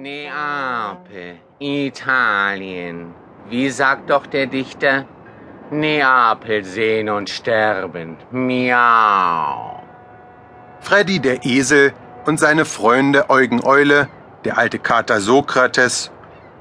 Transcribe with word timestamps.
Neapel, 0.00 1.40
Italien. 1.58 3.12
Wie 3.48 3.68
sagt 3.68 4.10
doch 4.10 4.26
der 4.26 4.46
Dichter? 4.46 5.06
Neapel 5.72 6.64
sehen 6.64 7.08
und 7.08 7.28
sterben. 7.28 8.16
Miau. 8.30 9.82
Freddy 10.78 11.18
der 11.18 11.44
Esel 11.44 11.92
und 12.26 12.38
seine 12.38 12.64
Freunde 12.64 13.28
Eugen 13.28 13.64
Eule, 13.64 14.08
der 14.44 14.56
alte 14.56 14.78
Kater 14.78 15.20
Sokrates 15.20 16.12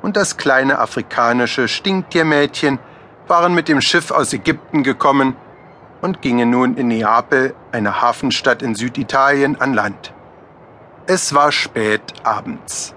und 0.02 0.18
das 0.18 0.38
kleine 0.38 0.80
afrikanische 0.80 1.68
Stinktiermädchen 1.68 2.80
waren 3.28 3.54
mit 3.54 3.68
dem 3.68 3.82
Schiff 3.82 4.10
aus 4.10 4.34
Ägypten 4.34 4.82
gekommen 4.82 5.36
und 6.02 6.24
gingen 6.24 6.50
nun 6.50 6.76
in 6.76 6.88
Neapel, 6.88 7.54
eine 7.72 8.02
Hafenstadt 8.02 8.64
in 8.64 8.74
Süditalien, 8.74 9.62
an 9.62 9.76
Land. 9.76 10.12
Es 11.06 11.36
war 11.36 11.52
spät 11.52 12.02
abends. 12.24 12.97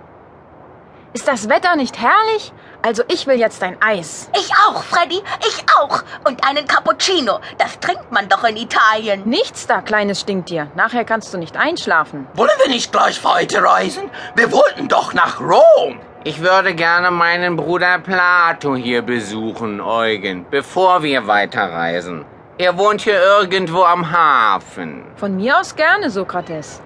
Ist 1.12 1.26
das 1.26 1.48
Wetter 1.48 1.74
nicht 1.74 1.98
herrlich? 2.00 2.52
Also 2.82 3.02
ich 3.08 3.26
will 3.26 3.38
jetzt 3.38 3.64
ein 3.64 3.76
Eis. 3.82 4.30
Ich 4.38 4.52
auch, 4.68 4.84
Freddy, 4.84 5.20
ich 5.40 5.64
auch. 5.76 6.02
Und 6.24 6.46
einen 6.48 6.66
Cappuccino. 6.68 7.40
Das 7.58 7.80
trinkt 7.80 8.12
man 8.12 8.28
doch 8.28 8.44
in 8.44 8.56
Italien. 8.56 9.28
Nichts 9.28 9.66
da, 9.66 9.80
kleines 9.80 10.20
Stinktier. 10.20 10.70
Nachher 10.76 11.04
kannst 11.04 11.34
du 11.34 11.38
nicht 11.38 11.56
einschlafen. 11.56 12.28
Wollen 12.34 12.50
wir 12.62 12.70
nicht 12.70 12.92
gleich 12.92 13.24
weiterreisen? 13.24 14.08
Wir 14.36 14.52
wollten 14.52 14.86
doch 14.86 15.12
nach 15.12 15.40
Rom. 15.40 15.98
Ich 16.22 16.40
würde 16.42 16.74
gerne 16.76 17.10
meinen 17.10 17.56
Bruder 17.56 17.98
Plato 17.98 18.76
hier 18.76 19.02
besuchen, 19.02 19.80
Eugen, 19.80 20.46
bevor 20.48 21.02
wir 21.02 21.26
weiterreisen. 21.26 22.24
Er 22.56 22.78
wohnt 22.78 23.00
hier 23.00 23.20
irgendwo 23.20 23.82
am 23.82 24.12
Hafen. 24.12 25.04
Von 25.16 25.36
mir 25.36 25.58
aus 25.58 25.74
gerne, 25.74 26.08
Sokrates. 26.08 26.80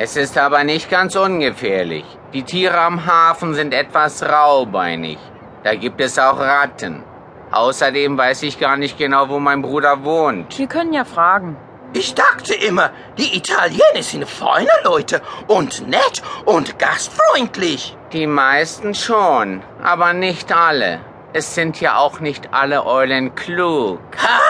Es 0.00 0.16
ist 0.16 0.38
aber 0.38 0.62
nicht 0.62 0.88
ganz 0.88 1.16
ungefährlich. 1.16 2.04
Die 2.32 2.44
Tiere 2.44 2.78
am 2.78 3.04
Hafen 3.04 3.54
sind 3.54 3.74
etwas 3.74 4.22
raubeinig. 4.22 5.18
Da 5.64 5.74
gibt 5.74 6.00
es 6.00 6.20
auch 6.20 6.38
Ratten. 6.38 7.02
Außerdem 7.50 8.16
weiß 8.16 8.44
ich 8.44 8.60
gar 8.60 8.76
nicht 8.76 8.96
genau, 8.96 9.28
wo 9.28 9.40
mein 9.40 9.60
Bruder 9.60 10.04
wohnt. 10.04 10.56
Wir 10.56 10.68
können 10.68 10.92
ja 10.92 11.04
fragen. 11.04 11.56
Ich 11.94 12.14
dachte 12.14 12.54
immer, 12.54 12.90
die 13.18 13.36
Italiener 13.36 14.02
sind 14.02 14.28
feine 14.28 14.70
Leute 14.84 15.20
und 15.48 15.88
nett 15.88 16.22
und 16.44 16.78
gastfreundlich. 16.78 17.96
Die 18.12 18.28
meisten 18.28 18.94
schon, 18.94 19.62
aber 19.82 20.12
nicht 20.12 20.52
alle. 20.52 21.00
Es 21.32 21.56
sind 21.56 21.80
ja 21.80 21.98
auch 21.98 22.20
nicht 22.20 22.54
alle 22.54 22.86
Eulen 22.86 23.34
klug. 23.34 23.98
Ha. 24.22 24.47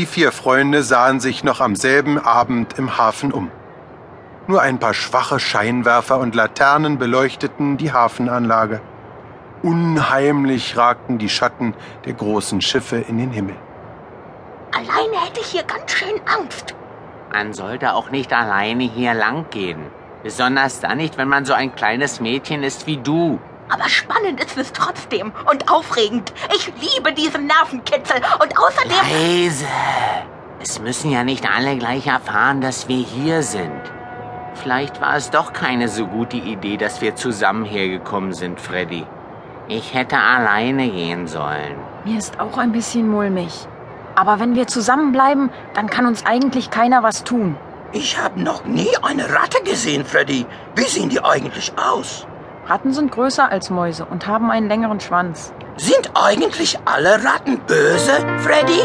Die 0.00 0.06
vier 0.06 0.32
Freunde 0.32 0.82
sahen 0.82 1.20
sich 1.20 1.44
noch 1.44 1.60
am 1.60 1.76
selben 1.76 2.18
Abend 2.18 2.78
im 2.78 2.96
Hafen 2.96 3.32
um. 3.32 3.50
Nur 4.46 4.62
ein 4.62 4.78
paar 4.78 4.94
schwache 4.94 5.38
Scheinwerfer 5.38 6.18
und 6.18 6.34
Laternen 6.34 6.96
beleuchteten 6.96 7.76
die 7.76 7.92
Hafenanlage. 7.92 8.80
Unheimlich 9.62 10.74
ragten 10.78 11.18
die 11.18 11.28
Schatten 11.28 11.74
der 12.06 12.14
großen 12.14 12.62
Schiffe 12.62 12.96
in 12.96 13.18
den 13.18 13.30
Himmel. 13.30 13.56
Alleine 14.74 15.22
hätte 15.22 15.40
ich 15.40 15.48
hier 15.48 15.64
ganz 15.64 15.92
schön 15.92 16.18
Angst. 16.24 16.74
Man 17.30 17.52
sollte 17.52 17.92
auch 17.92 18.10
nicht 18.10 18.32
alleine 18.32 18.84
hier 18.84 19.12
lang 19.12 19.50
gehen. 19.50 19.82
Besonders 20.22 20.80
dann 20.80 20.96
nicht, 20.96 21.18
wenn 21.18 21.28
man 21.28 21.44
so 21.44 21.52
ein 21.52 21.74
kleines 21.74 22.20
Mädchen 22.20 22.62
ist 22.62 22.86
wie 22.86 22.96
du. 22.96 23.38
Aber 23.70 23.88
spannend 23.88 24.42
ist 24.44 24.58
es 24.58 24.72
trotzdem 24.72 25.32
und 25.50 25.70
aufregend. 25.70 26.32
Ich 26.54 26.72
liebe 26.80 27.12
diesen 27.12 27.46
Nervenkitzel 27.46 28.16
und 28.42 28.58
außerdem. 28.58 28.98
Leise. 29.10 29.66
Es 30.60 30.78
müssen 30.78 31.10
ja 31.10 31.24
nicht 31.24 31.48
alle 31.48 31.76
gleich 31.76 32.06
erfahren, 32.06 32.60
dass 32.60 32.88
wir 32.88 32.98
hier 32.98 33.42
sind. 33.42 33.80
Vielleicht 34.54 35.00
war 35.00 35.16
es 35.16 35.30
doch 35.30 35.52
keine 35.52 35.88
so 35.88 36.06
gute 36.06 36.36
Idee, 36.36 36.76
dass 36.76 37.00
wir 37.00 37.14
zusammen 37.16 37.64
hergekommen 37.64 38.34
sind, 38.34 38.60
Freddy. 38.60 39.06
Ich 39.68 39.94
hätte 39.94 40.18
alleine 40.18 40.90
gehen 40.90 41.28
sollen. 41.28 41.76
Mir 42.04 42.18
ist 42.18 42.38
auch 42.40 42.58
ein 42.58 42.72
bisschen 42.72 43.08
mulmig. 43.08 43.66
Aber 44.16 44.40
wenn 44.40 44.54
wir 44.54 44.66
zusammenbleiben, 44.66 45.50
dann 45.74 45.88
kann 45.88 46.06
uns 46.06 46.26
eigentlich 46.26 46.70
keiner 46.70 47.02
was 47.02 47.24
tun. 47.24 47.56
Ich 47.92 48.18
habe 48.18 48.40
noch 48.40 48.64
nie 48.64 48.90
eine 49.02 49.32
Ratte 49.32 49.62
gesehen, 49.62 50.04
Freddy. 50.04 50.44
Wie 50.74 50.84
sehen 50.84 51.08
die 51.08 51.24
eigentlich 51.24 51.72
aus? 51.78 52.26
Ratten 52.70 52.92
sind 52.92 53.10
größer 53.10 53.50
als 53.50 53.68
Mäuse 53.68 54.04
und 54.04 54.28
haben 54.28 54.48
einen 54.48 54.68
längeren 54.68 55.00
Schwanz. 55.00 55.52
Sind 55.76 56.12
eigentlich 56.14 56.78
alle 56.84 57.14
Ratten 57.24 57.58
böse, 57.66 58.12
Freddy? 58.38 58.78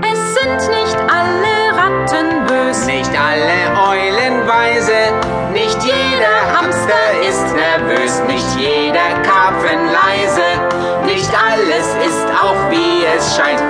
Es 0.00 0.34
sind 0.36 0.70
nicht 0.70 0.96
alle 1.10 1.76
Ratten 1.76 2.46
böse. 2.46 2.86
Nicht 2.86 3.10
alle 3.10 3.90
Eulen 3.90 4.46
weise, 4.46 5.12
nicht 5.52 5.76
jeder 5.82 6.56
Hamster 6.56 7.20
ist 7.28 7.52
nervös, 7.56 8.22
nicht 8.28 8.46
jeder 8.56 9.08
Karpfen 9.24 9.80
leise, 9.90 11.04
nicht 11.04 11.30
alles 11.34 11.96
ist 12.06 12.26
auch 12.30 12.70
wie 12.70 13.04
es 13.16 13.36
scheint, 13.36 13.60